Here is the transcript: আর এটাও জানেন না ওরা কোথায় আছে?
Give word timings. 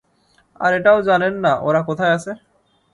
আর 0.59 0.71
এটাও 0.79 0.99
জানেন 1.01 1.33
না 1.45 1.51
ওরা 1.67 1.81
কোথায় 1.89 2.13
আছে? 2.17 2.31